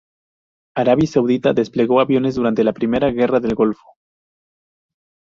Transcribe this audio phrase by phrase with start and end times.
[0.75, 3.87] Arabia Saudita desplegó aviones durante la Primera Guerra del Golfo.